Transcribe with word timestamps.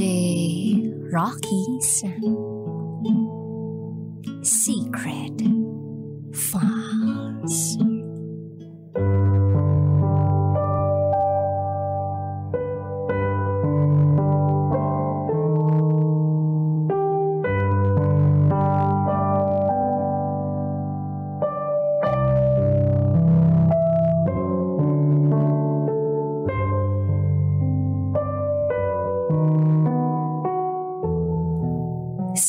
DJ 0.00 1.12
Rocky's 1.12 2.02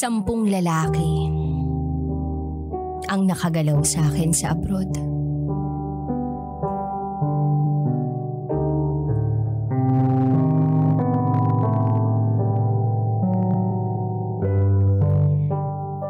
Sampung 0.02 0.50
lalaki 0.50 1.30
ang 3.06 3.30
nakagalaw 3.30 3.86
sa 3.86 4.02
akin 4.10 4.34
sa 4.34 4.58
abroad. 4.58 4.90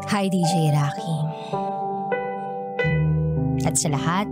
Hi 0.08 0.32
DJ 0.32 0.72
Rocky. 0.72 1.18
At 3.68 3.76
sa 3.76 3.92
lahat 3.92 4.32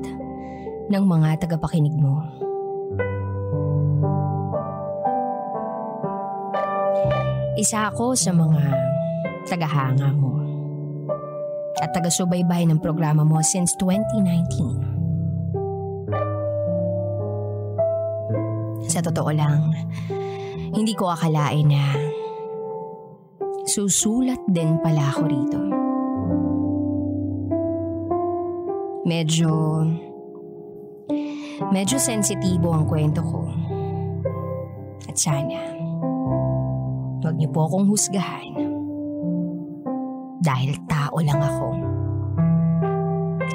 ng 0.88 1.04
mga 1.04 1.36
tagapakinig 1.44 2.00
mo. 2.00 2.24
Isa 7.60 7.92
ako 7.92 8.16
sa 8.16 8.32
mga 8.32 8.99
tagahanga 9.50 10.14
mo 10.14 10.40
at 11.80 11.96
taga-subaybay 11.96 12.68
ng 12.70 12.80
programa 12.84 13.24
mo 13.24 13.40
since 13.42 13.74
2019. 13.80 15.00
Sa 18.90 19.00
totoo 19.00 19.32
lang, 19.32 19.72
hindi 20.76 20.94
ko 20.94 21.14
akalain 21.14 21.72
na 21.72 21.84
susulat 23.70 24.42
din 24.50 24.82
pala 24.84 25.14
ako 25.14 25.22
rito. 25.30 25.62
Medyo... 29.08 29.52
Medyo 31.70 32.00
sensitibo 32.00 32.72
ang 32.72 32.88
kwento 32.88 33.20
ko. 33.20 33.44
At 35.12 35.20
sana, 35.20 35.60
huwag 37.20 37.36
niyo 37.36 37.52
po 37.52 37.68
akong 37.68 37.92
husgahan. 37.92 38.49
Dahil 40.60 40.76
tao 40.92 41.16
lang 41.24 41.40
ako. 41.40 41.68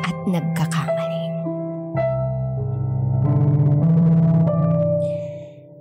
At 0.08 0.16
nagkakamali. 0.24 1.24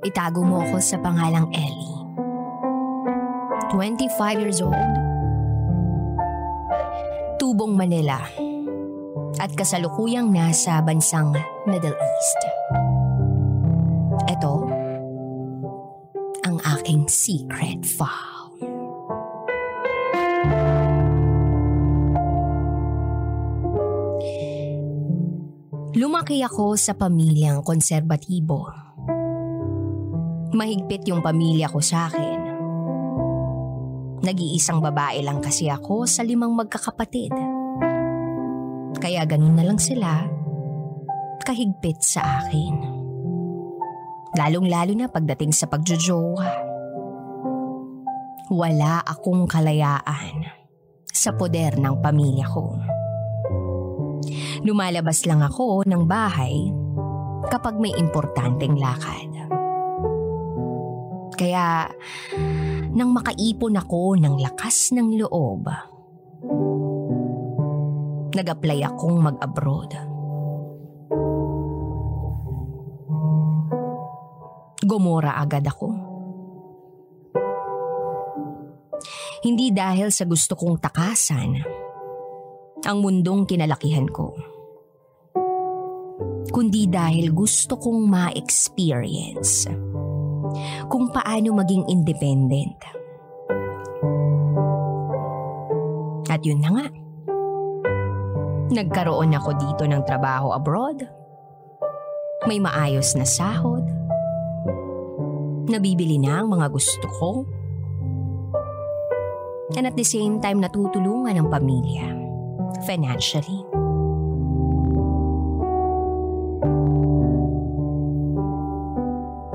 Itago 0.03 0.43
mo 0.43 0.67
ako 0.67 0.83
sa 0.83 0.99
pangalang 0.99 1.47
Ellie. 1.55 1.95
25 3.71 4.43
years 4.43 4.59
old. 4.59 4.75
Tubong 7.39 7.79
Manila. 7.79 8.19
At 9.39 9.55
kasalukuyang 9.55 10.27
nasa 10.27 10.83
bansang 10.83 11.31
Middle 11.63 11.95
East. 11.95 12.39
Ito, 14.27 14.53
ang 16.43 16.59
aking 16.67 17.07
secret 17.07 17.87
file. 17.87 18.32
Lumaki 26.23 26.39
ako 26.39 26.79
sa 26.79 26.95
pamilyang 26.95 27.59
konserbatibo. 27.67 28.71
Mahigpit 30.55 31.03
yung 31.11 31.19
pamilya 31.19 31.67
ko 31.67 31.83
sa 31.83 32.07
akin. 32.07 32.39
Nag-iisang 34.23 34.79
babae 34.79 35.19
lang 35.19 35.43
kasi 35.43 35.67
ako 35.67 36.07
sa 36.07 36.23
limang 36.23 36.55
magkakapatid. 36.55 37.35
Kaya 39.03 39.27
ganun 39.27 39.51
na 39.51 39.67
lang 39.67 39.75
sila 39.75 40.23
kahigpit 41.43 41.99
sa 41.99 42.39
akin. 42.39 42.71
Lalong-lalo 44.39 44.95
na 44.95 45.11
pagdating 45.11 45.51
sa 45.51 45.67
pagjojowa. 45.67 46.47
Wala 48.47 49.03
akong 49.03 49.43
kalayaan 49.43 50.47
sa 51.03 51.35
poder 51.35 51.75
ng 51.75 51.99
pamilya 51.99 52.47
ko. 52.47 53.02
Lumalabas 54.61 55.25
lang 55.25 55.41
ako 55.41 55.81
ng 55.89 56.05
bahay 56.05 56.69
kapag 57.49 57.81
may 57.81 57.91
importanteng 57.97 58.77
lakad. 58.77 59.31
Kaya 61.33 61.89
nang 62.93 63.09
makaipon 63.09 63.73
ako 63.73 64.13
ng 64.21 64.37
lakas 64.37 64.93
ng 64.93 65.17
loob, 65.17 65.65
nag-apply 68.37 68.79
akong 68.85 69.17
mag-abroad. 69.17 69.91
Gumora 74.83 75.41
agad 75.41 75.65
ako. 75.65 75.89
Hindi 79.43 79.75
dahil 79.75 80.07
sa 80.13 80.23
gusto 80.23 80.55
kong 80.55 80.79
takasan 80.79 81.82
ang 82.83 82.99
mundong 82.99 83.47
kinalakihan 83.47 84.07
ko 84.11 84.53
kundi 86.53 86.85
dahil 86.85 87.33
gusto 87.33 87.81
kong 87.81 88.05
ma-experience 88.05 89.65
kung 90.85 91.09
paano 91.09 91.49
maging 91.57 91.89
independent. 91.89 92.77
At 96.29 96.41
yun 96.45 96.61
na 96.61 96.69
nga. 96.77 96.87
Nagkaroon 98.73 99.33
ako 99.33 99.49
dito 99.57 99.83
ng 99.89 100.01
trabaho 100.05 100.53
abroad. 100.53 101.01
May 102.45 102.61
maayos 102.61 103.17
na 103.17 103.25
sahod. 103.25 103.85
Nabibili 105.69 106.21
na 106.21 106.41
ang 106.41 106.53
mga 106.53 106.69
gusto 106.69 107.07
ko. 107.17 107.29
And 109.73 109.89
at 109.89 109.97
the 109.97 110.05
same 110.05 110.37
time 110.37 110.61
natutulungan 110.61 111.33
ang 111.33 111.49
pamilya 111.49 112.22
financially. 112.81 113.61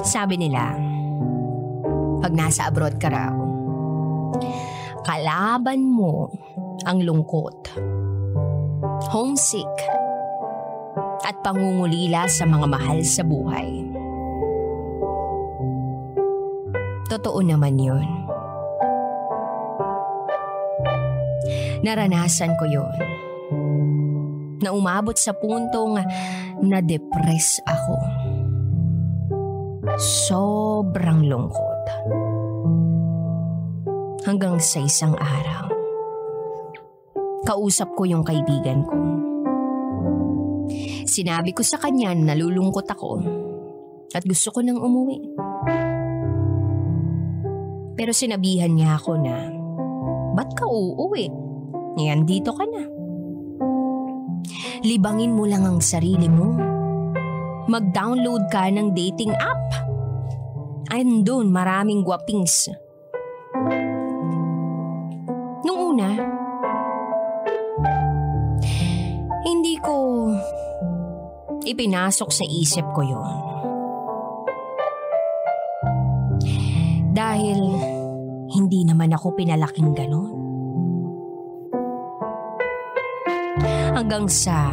Sabi 0.07 0.39
nila, 0.39 0.79
pag 2.23 2.33
nasa 2.33 2.71
abroad 2.71 2.97
ka 3.03 3.11
raw, 3.11 3.35
kalaban 5.03 5.91
mo 5.91 6.31
ang 6.87 7.03
lungkot, 7.03 7.75
homesick, 9.11 9.69
at 11.27 11.35
pangungulila 11.45 12.31
sa 12.31 12.47
mga 12.47 12.67
mahal 12.71 13.03
sa 13.05 13.27
buhay. 13.27 13.85
Totoo 17.09 17.41
naman 17.41 17.77
yun. 17.81 18.28
Naranasan 21.83 22.59
ko 22.59 22.65
yun. 22.67 22.95
Na 24.59 24.75
umabot 24.75 25.15
sa 25.15 25.31
puntong 25.35 26.03
na-depress 26.63 27.63
ako. 27.63 27.97
Sobrang 29.99 31.27
lungkot. 31.27 31.83
Hanggang 34.27 34.59
sa 34.61 34.83
isang 34.83 35.15
araw, 35.17 35.71
kausap 37.47 37.95
ko 37.97 38.05
yung 38.05 38.27
kaibigan 38.27 38.85
ko. 38.85 38.99
Sinabi 41.09 41.57
ko 41.57 41.65
sa 41.65 41.81
kanya 41.81 42.13
na 42.13 42.37
nalulungkot 42.37 42.85
ako 42.85 43.25
at 44.13 44.23
gusto 44.29 44.53
ko 44.53 44.61
nang 44.61 44.77
umuwi. 44.77 45.19
Pero 47.99 48.13
sinabihan 48.13 48.71
niya 48.77 49.01
ako 49.01 49.19
na, 49.19 49.49
ba't 50.37 50.53
ka 50.55 50.69
uuwi? 50.69 51.48
Yan 51.99 52.23
dito 52.23 52.55
ka 52.55 52.63
na. 52.63 52.87
Libangin 54.87 55.35
mo 55.35 55.43
lang 55.43 55.67
ang 55.67 55.83
sarili 55.83 56.31
mo. 56.31 56.55
Mag-download 57.67 58.47
ka 58.55 58.71
ng 58.71 58.95
dating 58.95 59.35
app. 59.35 59.67
Andun 60.95 61.51
maraming 61.51 62.07
gwapings. 62.07 62.71
Nung 65.67 65.79
una, 65.93 66.09
hindi 69.43 69.75
ko 69.83 69.95
ipinasok 71.67 72.31
sa 72.31 72.45
isip 72.47 72.87
ko 72.95 73.03
yon. 73.03 73.37
Dahil 77.11 77.61
hindi 78.55 78.87
naman 78.87 79.11
ako 79.11 79.35
pinalaking 79.35 79.93
ganon. 79.93 80.38
Hanggang 83.99 84.31
sa 84.31 84.71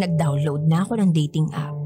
nag-download 0.00 0.64
na 0.64 0.80
ako 0.80 1.04
ng 1.04 1.12
dating 1.12 1.52
app 1.52 1.84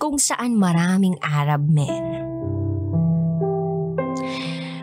kung 0.00 0.16
saan 0.16 0.56
maraming 0.56 1.12
Arab 1.20 1.68
men. 1.68 2.24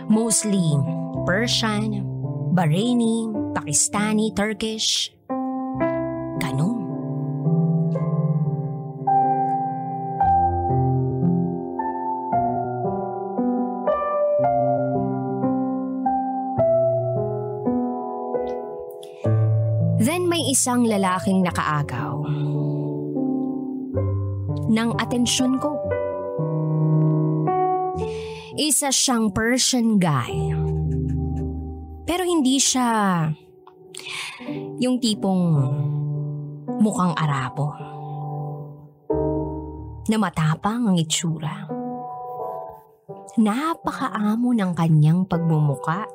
Mostly 0.05 0.77
Persian, 1.25 2.05
Bahraini, 2.53 3.25
Pakistani, 3.57 4.29
Turkish. 4.37 5.14
Then 19.95 20.27
may 20.27 20.43
isang 20.51 20.83
lalaking 20.83 21.39
nakaagaw 21.47 22.19
ng 24.67 24.89
atensyon 24.99 25.55
ko. 25.55 25.79
Isa 28.59 28.91
siyang 28.91 29.31
Persian 29.31 29.95
guy. 29.95 30.51
Pero 32.03 32.23
hindi 32.27 32.59
siya 32.59 33.27
yung 34.83 34.99
tipong 34.99 35.43
mukhang 36.79 37.15
Arabo. 37.15 37.67
Na 40.05 40.17
matapang 40.19 40.91
ang 40.91 40.97
itsura. 40.99 41.65
Napakaamo 43.35 44.51
ng 44.55 44.71
kanyang 44.75 45.27
pagmumuka. 45.27 46.07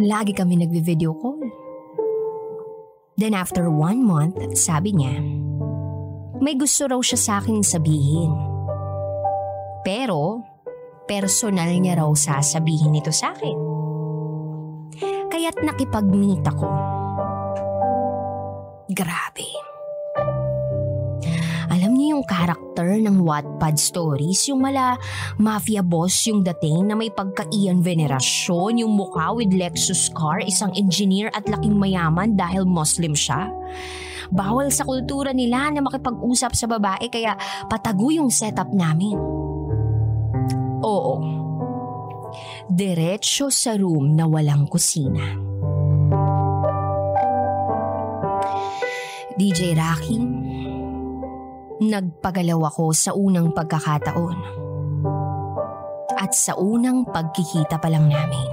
Lagi 0.00 0.32
kami 0.32 0.56
nagvi-video 0.56 1.12
call. 1.20 1.44
Then 3.20 3.36
after 3.36 3.68
one 3.68 4.00
month, 4.00 4.40
sabi 4.56 4.96
niya, 4.96 5.20
may 6.40 6.56
gusto 6.56 6.88
raw 6.88 6.96
siya 7.04 7.18
sa 7.20 7.32
akin 7.44 7.60
sabihin. 7.60 8.32
Pero, 9.84 10.40
personal 11.04 11.68
niya 11.76 12.00
raw 12.00 12.08
sasabihin 12.16 12.96
ito 12.96 13.12
sa 13.12 13.36
akin. 13.36 13.58
Kaya't 15.28 15.60
nakipag-meet 15.60 16.40
ako. 16.40 16.68
Grabe. 18.96 19.61
Karakter 22.72 23.04
ng 23.04 23.20
Wattpad 23.20 23.76
stories, 23.76 24.48
yung 24.48 24.64
mala 24.64 24.96
mafia 25.36 25.84
boss 25.84 26.24
yung 26.24 26.40
dating 26.40 26.88
na 26.88 26.96
may 26.96 27.12
pagkaiyan 27.12 27.84
venerasyon, 27.84 28.80
yung 28.80 28.96
mukha 28.96 29.36
with 29.36 29.52
Lexus 29.52 30.08
car, 30.16 30.40
isang 30.40 30.72
engineer 30.72 31.28
at 31.36 31.44
laking 31.44 31.76
mayaman 31.76 32.32
dahil 32.32 32.64
Muslim 32.64 33.12
siya. 33.12 33.52
Bawal 34.32 34.72
sa 34.72 34.88
kultura 34.88 35.36
nila 35.36 35.68
na 35.68 35.84
makipag-usap 35.84 36.56
sa 36.56 36.64
babae 36.64 37.12
kaya 37.12 37.36
patago 37.68 38.08
yung 38.08 38.32
setup 38.32 38.72
namin. 38.72 39.20
Oo. 40.80 41.16
Diretso 42.72 43.52
sa 43.52 43.76
room 43.76 44.16
na 44.16 44.24
walang 44.24 44.64
kusina. 44.64 45.36
DJ 49.36 49.76
Rocky, 49.76 50.41
nagpagalaw 51.88 52.70
ako 52.70 52.94
sa 52.94 53.10
unang 53.16 53.50
pagkakataon. 53.50 54.38
At 56.18 56.36
sa 56.36 56.54
unang 56.54 57.08
pagkikita 57.08 57.82
pa 57.82 57.88
lang 57.90 58.06
namin. 58.06 58.48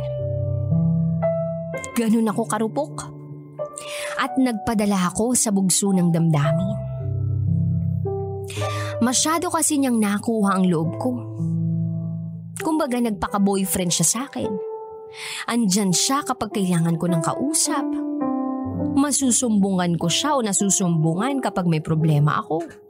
Ganun 1.93 2.31
ako 2.31 2.41
karupok. 2.47 2.95
At 4.17 4.39
nagpadala 4.39 5.11
ako 5.13 5.35
sa 5.35 5.51
bugso 5.51 5.91
ng 5.91 6.09
damdamin. 6.09 6.73
Masyado 8.99 9.47
kasi 9.51 9.79
niyang 9.79 9.99
nakuha 9.99 10.59
ang 10.59 10.65
loob 10.67 10.91
ko. 10.99 11.11
Kumbaga 12.59 12.99
nagpaka-boyfriend 12.99 13.91
siya 13.95 14.07
sa 14.07 14.19
akin. 14.27 14.51
Andyan 15.47 15.95
siya 15.95 16.23
kapag 16.23 16.51
kailangan 16.55 16.99
ko 16.99 17.07
ng 17.07 17.23
kausap. 17.23 17.85
Masusumbungan 18.99 19.95
ko 19.95 20.11
siya 20.11 20.35
o 20.35 20.43
nasusumbungan 20.43 21.39
kapag 21.39 21.67
may 21.67 21.79
problema 21.79 22.43
ako. 22.43 22.88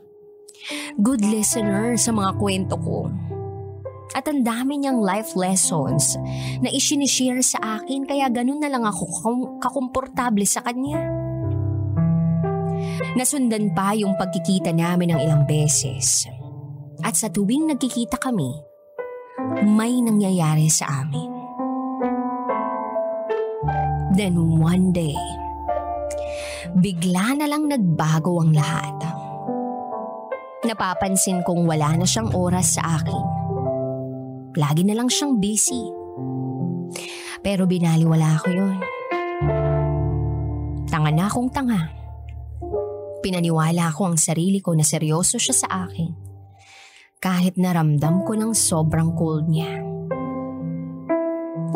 Good 1.00 1.24
listener 1.24 1.96
sa 1.96 2.12
mga 2.12 2.32
kwento 2.36 2.76
ko. 2.80 3.08
At 4.12 4.26
ang 4.26 4.42
dami 4.42 4.82
niyang 4.82 5.00
life 5.00 5.38
lessons 5.38 6.18
na 6.60 6.70
isinishare 6.74 7.46
sa 7.46 7.80
akin 7.80 8.10
kaya 8.10 8.26
ganun 8.28 8.58
na 8.58 8.68
lang 8.68 8.82
ako 8.82 9.06
kakomportable 9.62 10.44
sa 10.50 10.66
kanya. 10.66 10.98
Nasundan 13.14 13.72
pa 13.78 13.94
yung 13.94 14.18
pagkikita 14.18 14.74
namin 14.74 15.14
ng 15.14 15.20
ilang 15.22 15.44
beses. 15.46 16.26
At 17.00 17.16
sa 17.16 17.32
tuwing 17.32 17.70
nagkikita 17.72 18.20
kami, 18.20 18.50
may 19.64 20.04
nangyayari 20.04 20.68
sa 20.68 21.06
amin. 21.06 21.32
Then 24.20 24.36
one 24.60 24.92
day, 24.92 25.16
bigla 26.76 27.40
na 27.40 27.46
lang 27.48 27.72
nagbago 27.72 28.44
ang 28.44 28.52
lahat. 28.52 29.09
Napapansin 30.80 31.44
kong 31.44 31.68
wala 31.68 31.92
na 32.00 32.08
siyang 32.08 32.32
oras 32.32 32.80
sa 32.80 33.04
akin. 33.04 33.24
Lagi 34.56 34.88
na 34.88 34.96
lang 34.96 35.12
siyang 35.12 35.36
busy. 35.36 35.92
Pero 37.44 37.68
binaliwala 37.68 38.40
ko 38.40 38.48
yun. 38.48 38.80
Tanga 40.88 41.12
na 41.12 41.28
akong 41.28 41.52
tanga. 41.52 41.84
Pinaniwala 43.20 43.92
ko 43.92 44.08
ang 44.08 44.16
sarili 44.16 44.64
ko 44.64 44.72
na 44.72 44.88
seryoso 44.88 45.36
siya 45.36 45.68
sa 45.68 45.68
akin. 45.84 46.16
Kahit 47.20 47.60
naramdam 47.60 48.24
ko 48.24 48.40
ng 48.40 48.56
sobrang 48.56 49.12
cold 49.20 49.52
niya. 49.52 49.84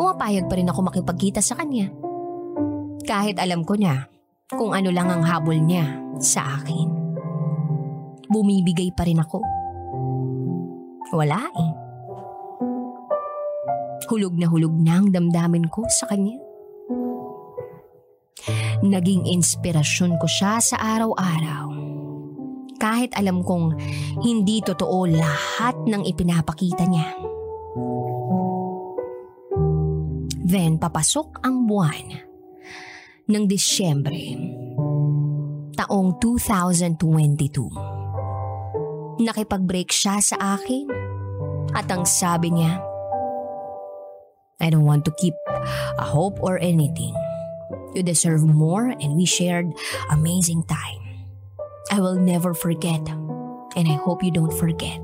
Pumapayag 0.00 0.48
pa 0.48 0.56
rin 0.56 0.72
ako 0.72 0.80
makipagkita 0.80 1.44
sa 1.44 1.60
kanya. 1.60 1.92
Kahit 3.04 3.36
alam 3.36 3.68
ko 3.68 3.76
na 3.76 4.08
kung 4.48 4.72
ano 4.72 4.88
lang 4.88 5.12
ang 5.12 5.28
habol 5.28 5.60
niya 5.60 5.92
sa 6.24 6.56
akin. 6.56 6.93
Bumibigay 8.28 8.92
pa 8.96 9.04
rin 9.04 9.20
ako. 9.20 9.40
Wala 11.14 11.40
eh. 11.44 11.70
Hulog 14.08 14.34
na 14.36 14.46
hulog 14.48 14.74
na 14.76 15.00
ang 15.00 15.08
damdamin 15.12 15.68
ko 15.72 15.84
sa 15.88 16.08
kanya. 16.08 16.36
Naging 18.84 19.24
inspirasyon 19.24 20.20
ko 20.20 20.26
siya 20.28 20.60
sa 20.60 20.76
araw-araw. 20.76 21.72
Kahit 22.76 23.16
alam 23.16 23.40
kong 23.40 23.80
hindi 24.20 24.60
totoo 24.60 25.08
lahat 25.08 25.78
ng 25.88 26.04
ipinapakita 26.04 26.84
niya. 26.84 27.08
Then 30.44 30.76
papasok 30.76 31.40
ang 31.40 31.64
buwan 31.64 32.06
ng 33.24 33.44
Disyembre 33.48 34.36
taong 35.74 36.20
2022. 36.20 37.93
Nakipag-break 39.20 39.94
siya 39.94 40.18
sa 40.18 40.58
akin 40.58 40.90
at 41.74 41.86
ang 41.90 42.02
sabi 42.02 42.50
niya, 42.50 42.82
I 44.58 44.70
don't 44.70 44.86
want 44.86 45.04
to 45.06 45.14
keep 45.18 45.34
a 45.98 46.06
hope 46.06 46.38
or 46.42 46.58
anything. 46.58 47.14
You 47.94 48.02
deserve 48.02 48.42
more 48.42 48.90
and 48.90 49.14
we 49.14 49.26
shared 49.26 49.70
amazing 50.10 50.66
time. 50.66 51.02
I 51.90 52.00
will 52.02 52.18
never 52.18 52.54
forget 52.54 53.02
and 53.78 53.86
I 53.86 53.98
hope 54.02 54.22
you 54.22 54.30
don't 54.30 54.54
forget. 54.54 55.02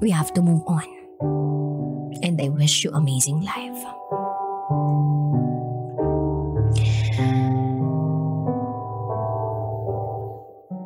We 0.00 0.10
have 0.10 0.32
to 0.34 0.42
move 0.42 0.62
on. 0.68 0.86
And 2.22 2.40
I 2.40 2.48
wish 2.48 2.84
you 2.84 2.90
amazing 2.92 3.42
life. 3.42 3.97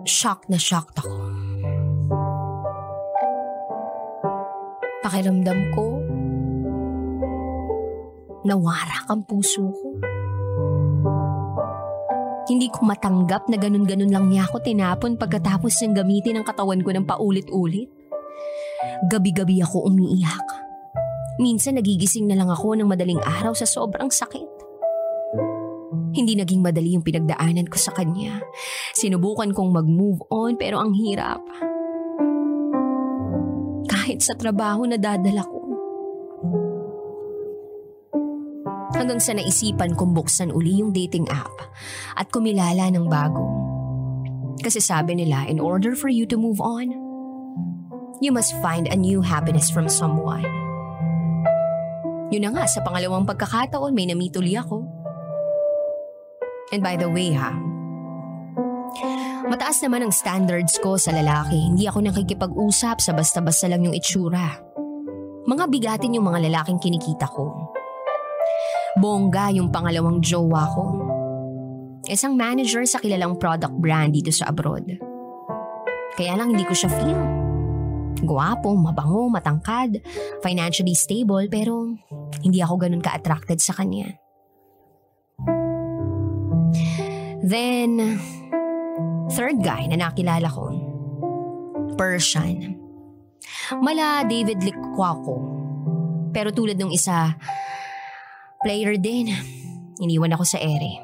Shocked 0.02 0.50
na 0.50 0.58
shocked 0.58 0.98
ako. 0.98 1.14
Pakiramdam 5.06 5.70
ko, 5.70 6.02
nawarak 8.42 9.06
ang 9.06 9.22
puso 9.22 9.62
ko. 9.70 9.88
Hindi 12.50 12.66
ko 12.74 12.82
matanggap 12.82 13.46
na 13.46 13.54
ganun-ganun 13.54 14.10
lang 14.10 14.26
niya 14.26 14.50
ako 14.50 14.66
tinapon 14.66 15.14
pagkatapos 15.14 15.70
niyang 15.78 16.02
gamitin 16.02 16.36
ang 16.42 16.46
katawan 16.50 16.82
ko 16.82 16.90
ng 16.90 17.06
paulit-ulit. 17.06 17.86
Gabi-gabi 19.06 19.62
ako 19.62 19.86
umiiyak. 19.86 20.46
Minsan 21.38 21.78
nagigising 21.78 22.26
na 22.26 22.34
lang 22.34 22.50
ako 22.50 22.74
ng 22.74 22.90
madaling 22.90 23.22
araw 23.22 23.54
sa 23.54 23.70
sobrang 23.70 24.10
sakit. 24.10 24.51
Hindi 26.12 26.36
naging 26.36 26.60
madali 26.60 26.92
yung 26.92 27.04
pinagdaanan 27.04 27.72
ko 27.72 27.76
sa 27.80 27.96
kanya. 27.96 28.44
Sinubukan 28.92 29.56
kong 29.56 29.70
mag-move 29.72 30.20
on 30.28 30.60
pero 30.60 30.78
ang 30.78 30.92
hirap. 30.92 31.40
Kahit 33.88 34.20
sa 34.20 34.36
trabaho 34.36 34.84
na 34.84 35.00
dadala 35.00 35.40
ko. 35.40 35.60
Hanggang 38.92 39.24
sa 39.24 39.32
naisipan 39.32 39.96
kong 39.96 40.12
buksan 40.12 40.52
uli 40.52 40.84
yung 40.84 40.92
dating 40.92 41.24
app 41.32 41.52
at 42.14 42.28
kumilala 42.28 42.92
ng 42.92 43.08
bago. 43.08 43.48
Kasi 44.60 44.84
sabi 44.84 45.16
nila, 45.16 45.48
in 45.48 45.58
order 45.58 45.96
for 45.96 46.12
you 46.12 46.28
to 46.28 46.36
move 46.36 46.60
on, 46.60 46.92
you 48.20 48.30
must 48.30 48.52
find 48.60 48.86
a 48.86 48.94
new 48.94 49.24
happiness 49.24 49.72
from 49.72 49.88
someone. 49.88 50.44
Yun 52.28 52.46
na 52.46 52.50
nga, 52.52 52.64
sa 52.68 52.84
pangalawang 52.84 53.24
pagkakataon 53.24 53.96
may 53.96 54.06
namituli 54.06 54.54
ako. 54.60 54.86
And 56.72 56.80
by 56.80 56.96
the 56.96 57.04
way 57.04 57.36
ha, 57.36 57.52
mataas 59.44 59.84
naman 59.84 60.08
ang 60.08 60.12
standards 60.12 60.80
ko 60.80 60.96
sa 60.96 61.12
lalaki. 61.12 61.68
Hindi 61.68 61.84
ako 61.84 62.08
nakikipag-usap 62.08 62.96
sa 63.04 63.12
basta-basta 63.12 63.68
lang 63.68 63.84
yung 63.84 63.92
itsura. 63.92 64.56
Mga 65.44 65.64
bigatin 65.68 66.16
yung 66.16 66.32
mga 66.32 66.48
lalaking 66.48 66.80
kinikita 66.80 67.28
ko. 67.28 67.52
Bongga 68.96 69.52
yung 69.52 69.68
pangalawang 69.68 70.24
jowa 70.24 70.64
ko. 70.72 70.84
Isang 72.08 72.40
manager 72.40 72.88
sa 72.88 72.96
kilalang 72.96 73.36
product 73.36 73.76
brand 73.76 74.16
dito 74.16 74.32
sa 74.32 74.48
abroad. 74.48 74.88
Kaya 76.16 76.40
lang 76.40 76.56
hindi 76.56 76.64
ko 76.64 76.72
siya 76.72 76.88
feel. 76.88 77.20
Guwapo, 78.22 78.72
mabango, 78.78 79.28
matangkad, 79.28 79.98
financially 80.40 80.94
stable 80.94 81.50
pero 81.52 81.90
hindi 82.40 82.64
ako 82.64 82.86
ganun 82.86 83.02
ka-attracted 83.02 83.58
sa 83.58 83.74
kanya. 83.74 84.21
Then, 87.42 88.22
third 89.34 89.66
guy 89.66 89.90
na 89.90 89.98
nakilala 89.98 90.46
ko, 90.46 90.70
Persian. 91.98 92.78
Mala 93.82 94.22
David 94.22 94.62
Likwako. 94.62 95.42
Pero 96.30 96.54
tulad 96.54 96.78
ng 96.78 96.94
isa, 96.94 97.34
player 98.62 98.94
din. 98.94 99.34
Iniwan 99.98 100.38
ako 100.38 100.44
sa 100.46 100.62
ere. 100.62 101.02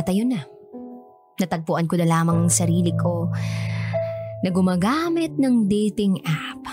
At 0.00 0.08
ayun 0.08 0.32
na. 0.32 0.40
Natagpuan 1.38 1.86
ko 1.86 2.00
na 2.00 2.08
lamang 2.08 2.48
ang 2.48 2.52
sarili 2.52 2.90
ko 2.96 3.28
na 4.42 4.48
gumagamit 4.48 5.36
ng 5.36 5.68
dating 5.68 6.24
app. 6.24 6.64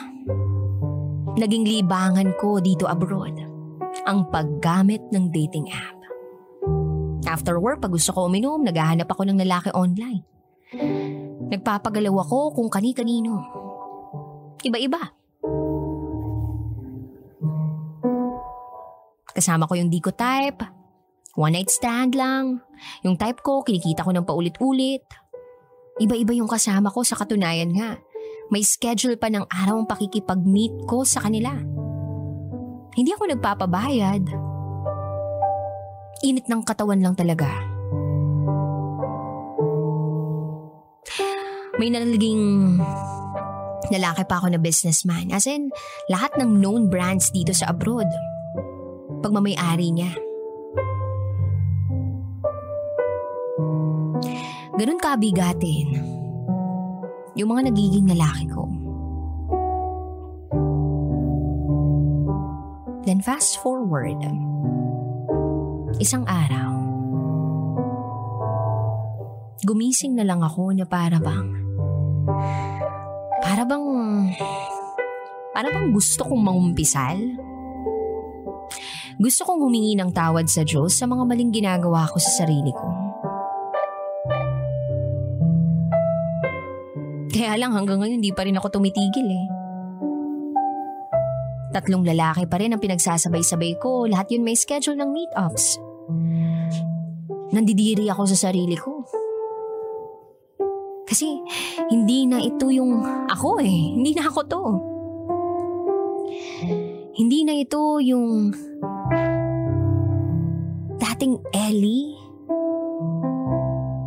Naging 1.36 1.68
libangan 1.68 2.32
ko 2.40 2.64
dito 2.64 2.88
abroad 2.88 3.45
ang 4.06 4.30
paggamit 4.30 5.02
ng 5.10 5.34
dating 5.34 5.68
app. 5.74 5.98
After 7.26 7.58
work, 7.58 7.82
pag 7.82 7.90
gusto 7.90 8.14
ko 8.14 8.30
uminom, 8.30 8.62
naghahanap 8.62 9.10
ako 9.10 9.26
ng 9.26 9.42
lalaki 9.42 9.74
online. 9.74 10.22
Nagpapagalaw 11.50 12.16
ako 12.22 12.54
kung 12.54 12.70
kani-kanino. 12.70 13.42
Iba-iba. 14.62 15.02
Kasama 19.36 19.68
ko 19.68 19.74
yung 19.76 19.92
di 19.92 20.00
ko 20.00 20.14
type. 20.14 20.64
One 21.36 21.60
night 21.60 21.68
stand 21.68 22.16
lang. 22.16 22.64
Yung 23.04 23.20
type 23.20 23.44
ko, 23.44 23.66
kinikita 23.66 24.08
ko 24.08 24.16
ng 24.16 24.24
paulit-ulit. 24.24 25.04
Iba-iba 26.00 26.32
yung 26.38 26.48
kasama 26.48 26.88
ko 26.88 27.04
sa 27.04 27.20
katunayan 27.20 27.76
nga. 27.76 28.00
May 28.54 28.64
schedule 28.64 29.20
pa 29.20 29.28
ng 29.28 29.44
araw 29.50 29.84
ang 29.84 29.88
pakikipag-meet 29.90 30.88
ko 30.88 31.04
sa 31.04 31.20
kanila. 31.26 31.52
Hindi 32.96 33.12
ako 33.12 33.24
nagpapabayad. 33.36 34.24
Init 36.24 36.48
ng 36.48 36.62
katawan 36.64 37.04
lang 37.04 37.12
talaga. 37.12 37.52
May 41.76 41.92
nalaging 41.92 42.80
lalaki 43.92 44.24
pa 44.24 44.40
ako 44.40 44.56
na 44.56 44.60
businessman. 44.64 45.28
As 45.36 45.44
in, 45.44 45.76
lahat 46.08 46.40
ng 46.40 46.56
known 46.56 46.88
brands 46.88 47.36
dito 47.36 47.52
sa 47.52 47.76
abroad. 47.76 48.08
Pagmamayari 49.20 49.92
niya. 49.92 50.12
Ganun 54.76 55.00
kabigatin. 55.04 56.00
Yung 57.36 57.52
mga 57.52 57.72
nagiging 57.72 58.08
lalaki 58.08 58.48
ko. 58.48 58.85
Fast 63.26 63.58
forward. 63.66 64.22
Isang 65.98 66.30
araw. 66.30 66.78
Gumising 69.66 70.14
na 70.14 70.30
lang 70.30 70.46
ako 70.46 70.70
na 70.78 70.86
para 70.86 71.18
bang... 71.18 71.50
Para 73.42 73.66
bang... 73.66 73.86
Para 75.58 75.74
bang 75.74 75.90
gusto 75.90 76.22
kong 76.22 76.38
mangumpisal? 76.38 77.18
Gusto 79.18 79.42
kong 79.42 79.58
humingi 79.58 79.98
ng 79.98 80.14
tawad 80.14 80.46
sa 80.46 80.62
Diyos 80.62 80.94
sa 80.94 81.10
mga 81.10 81.26
maling 81.26 81.50
ginagawa 81.50 82.06
ko 82.06 82.22
sa 82.22 82.46
sarili 82.46 82.70
ko. 82.70 82.88
Kaya 87.34 87.58
lang 87.58 87.74
hanggang 87.74 88.06
ngayon 88.06 88.22
hindi 88.22 88.30
pa 88.30 88.46
rin 88.46 88.62
ako 88.62 88.70
tumitigil 88.70 89.26
eh. 89.34 89.55
Tatlong 91.76 92.08
lalaki 92.08 92.48
pa 92.48 92.56
rin 92.56 92.72
ang 92.72 92.80
pinagsasabay-sabay 92.80 93.76
ko. 93.84 94.08
Lahat 94.08 94.32
yun 94.32 94.48
may 94.48 94.56
schedule 94.56 94.96
ng 94.96 95.12
meetups. 95.12 95.76
Nandidiri 97.52 98.08
ako 98.08 98.32
sa 98.32 98.48
sarili 98.48 98.80
ko. 98.80 99.04
Kasi 101.04 101.36
hindi 101.92 102.32
na 102.32 102.40
ito 102.40 102.72
yung 102.72 103.04
ako 103.28 103.60
eh. 103.60 103.92
Hindi 103.92 104.16
na 104.16 104.24
ako 104.24 104.40
to. 104.48 104.64
Hindi 107.20 107.44
na 107.44 107.60
ito 107.60 108.00
yung 108.00 108.56
dating 110.96 111.36
Ellie 111.52 112.16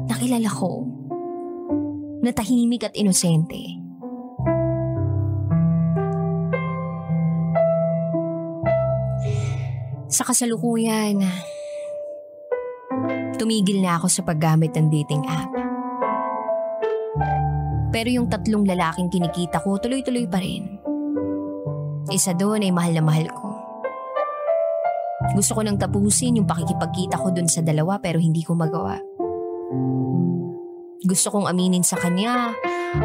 nakilala 0.08 0.50
ko 0.50 0.88
na 2.25 2.32
tahimik 2.32 2.88
at 2.88 2.96
inosente. 2.96 3.88
Sa 10.08 10.24
kasalukuyan, 10.24 11.20
tumigil 13.36 13.84
na 13.84 14.00
ako 14.00 14.08
sa 14.08 14.24
paggamit 14.24 14.72
ng 14.72 14.88
dating 14.88 15.20
app. 15.28 15.52
Pero 17.92 18.08
yung 18.08 18.32
tatlong 18.32 18.64
lalaking 18.64 19.12
kinikita 19.12 19.60
ko 19.60 19.76
tuloy-tuloy 19.76 20.24
pa 20.24 20.40
rin. 20.40 20.80
Isa 22.08 22.32
doon 22.32 22.64
ay 22.64 22.72
mahal 22.72 22.96
na 22.96 23.04
mahal 23.04 23.28
ko. 23.28 23.48
Gusto 25.36 25.52
ko 25.52 25.60
nang 25.60 25.76
tapusin 25.76 26.40
yung 26.40 26.48
pakikipagkita 26.48 27.20
ko 27.20 27.28
dun 27.28 27.44
sa 27.44 27.60
dalawa 27.60 28.00
pero 28.00 28.16
hindi 28.16 28.40
ko 28.40 28.56
magawa. 28.56 28.96
Gusto 31.04 31.28
kong 31.28 31.52
aminin 31.52 31.84
sa 31.84 32.00
kanya 32.00 32.56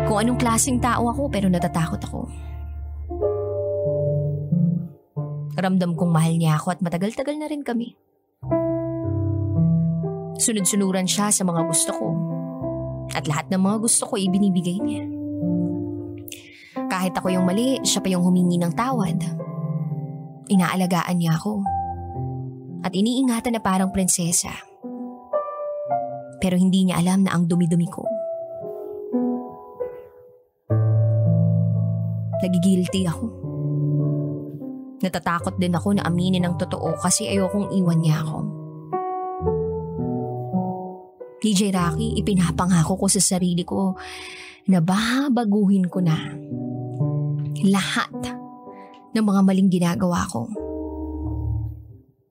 kung 0.08 0.24
anong 0.24 0.40
klaseng 0.40 0.80
tao 0.80 1.12
ako 1.12 1.28
pero 1.28 1.52
natatakot 1.52 2.00
ako. 2.00 2.32
Ramdam 5.54 5.94
kong 5.94 6.12
mahal 6.12 6.34
niya 6.34 6.58
ako 6.58 6.74
at 6.74 6.80
matagal-tagal 6.82 7.38
na 7.38 7.46
rin 7.46 7.62
kami. 7.62 7.94
Sunod-sunuran 10.42 11.06
siya 11.06 11.30
sa 11.30 11.46
mga 11.46 11.62
gusto 11.70 11.92
ko. 11.94 12.08
At 13.14 13.30
lahat 13.30 13.54
ng 13.54 13.62
mga 13.62 13.78
gusto 13.86 14.10
ko 14.10 14.18
ibinibigay 14.18 14.78
niya. 14.82 15.06
Kahit 16.90 17.14
ako 17.14 17.30
yung 17.30 17.46
mali, 17.46 17.78
siya 17.86 18.02
pa 18.02 18.10
yung 18.10 18.26
humingi 18.26 18.58
ng 18.58 18.74
tawad. 18.74 19.22
Inaalagaan 20.50 21.22
niya 21.22 21.38
ako. 21.38 21.62
At 22.84 22.92
iniingatan 22.98 23.56
na 23.56 23.62
parang 23.62 23.94
prinsesa. 23.94 24.52
Pero 26.42 26.58
hindi 26.58 26.90
niya 26.90 27.00
alam 27.00 27.24
na 27.24 27.38
ang 27.38 27.48
dumi-dumi 27.48 27.88
ko. 27.88 28.04
Nagigilty 32.44 33.08
ako. 33.08 33.43
Natatakot 35.04 35.60
din 35.60 35.76
ako 35.76 36.00
na 36.00 36.08
aminin 36.08 36.48
ang 36.48 36.56
totoo 36.56 36.96
kasi 36.96 37.28
ayokong 37.28 37.76
iwan 37.76 38.00
niya 38.00 38.24
ako. 38.24 38.38
DJ 41.44 41.76
Rocky, 41.76 42.16
ipinapangako 42.24 42.96
ko 42.96 43.06
sa 43.12 43.20
sarili 43.20 43.68
ko 43.68 44.00
na 44.72 44.80
babaguhin 44.80 45.92
ko 45.92 46.00
na 46.00 46.16
lahat 47.68 48.16
ng 49.12 49.24
mga 49.28 49.42
maling 49.44 49.68
ginagawa 49.68 50.24
ko. 50.32 50.48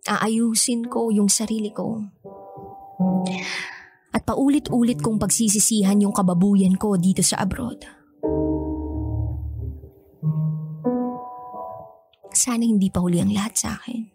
Aayusin 0.09 0.89
ko 0.89 1.13
yung 1.13 1.29
sarili 1.29 1.69
ko. 1.77 2.01
At 4.17 4.25
paulit-ulit 4.25 5.05
kong 5.05 5.21
pagsisisihan 5.21 6.01
yung 6.01 6.17
kababuyan 6.17 6.81
ko 6.81 6.97
dito 6.97 7.21
sa 7.21 7.45
abroad. 7.45 8.02
Sana 12.33 12.65
hindi 12.65 12.89
pa 12.89 13.05
huli 13.05 13.21
ang 13.21 13.33
lahat 13.33 13.55
sa 13.55 13.69
akin. 13.77 14.09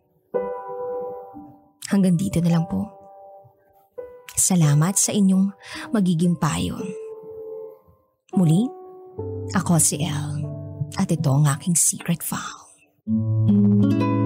Hanggang 1.94 2.20
dito 2.20 2.44
na 2.44 2.52
lang 2.58 2.66
po. 2.68 2.90
Salamat 4.38 4.98
sa 5.00 5.16
inyong 5.16 5.50
magiging 5.96 6.36
payo. 6.38 6.78
Muli, 8.36 8.68
ako 9.56 9.80
si 9.80 10.04
Elle 10.04 10.46
at 11.00 11.10
ito 11.10 11.30
ang 11.32 11.48
aking 11.48 11.74
secret 11.74 12.22
file. 12.22 12.68
Thank 13.08 14.04
you. 14.04 14.17